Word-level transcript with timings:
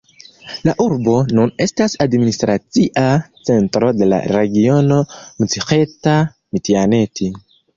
La 0.67 0.73
urbo 0.85 1.11
nun 1.39 1.51
estas 1.65 1.95
administracia 2.05 3.03
centro 3.51 3.93
de 4.01 4.09
la 4.09 4.23
regiono 4.37 4.99
Mcĥeta-Mtianeti. 5.45 7.31